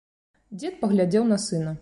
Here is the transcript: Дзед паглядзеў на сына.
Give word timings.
Дзед 0.63 0.81
паглядзеў 0.81 1.29
на 1.35 1.41
сына. 1.47 1.77